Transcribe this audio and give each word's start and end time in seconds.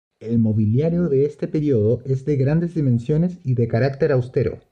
El 0.19 0.39
mobiliario 0.39 1.09
de 1.09 1.25
este 1.25 1.47
período 1.47 2.01
es 2.05 2.25
de 2.25 2.35
grandes 2.35 2.73
dimensiones 2.73 3.37
y 3.43 3.53
de 3.53 3.67
carácter 3.67 4.11
austero. 4.11 4.57